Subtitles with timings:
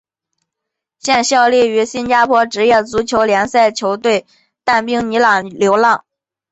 [0.97, 4.25] 现效力于新加坡职业足球联赛球队
[4.63, 6.03] 淡滨尼流浪。